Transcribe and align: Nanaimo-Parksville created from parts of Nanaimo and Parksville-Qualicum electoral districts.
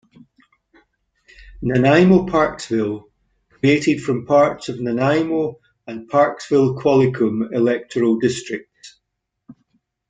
Nanaimo-Parksville 1.61 3.03
created 3.51 4.01
from 4.01 4.25
parts 4.25 4.67
of 4.67 4.81
Nanaimo 4.81 5.59
and 5.85 6.09
Parksville-Qualicum 6.09 7.49
electoral 7.53 8.17
districts. 8.17 8.97